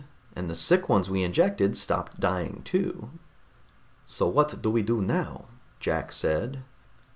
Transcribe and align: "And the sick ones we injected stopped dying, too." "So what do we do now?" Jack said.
"And 0.35 0.49
the 0.49 0.55
sick 0.55 0.89
ones 0.89 1.11
we 1.11 1.21
injected 1.23 1.77
stopped 1.77 2.19
dying, 2.19 2.63
too." 2.63 3.11
"So 4.07 4.27
what 4.27 4.59
do 4.63 4.71
we 4.71 4.81
do 4.81 4.99
now?" 4.99 5.45
Jack 5.79 6.11
said. 6.11 6.63